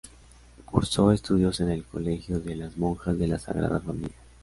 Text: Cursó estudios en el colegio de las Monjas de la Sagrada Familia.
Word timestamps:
Cursó 0.65 1.11
estudios 1.11 1.59
en 1.59 1.69
el 1.69 1.83
colegio 1.83 2.39
de 2.39 2.55
las 2.55 2.75
Monjas 2.75 3.19
de 3.19 3.27
la 3.27 3.37
Sagrada 3.37 3.79
Familia. 3.81 4.17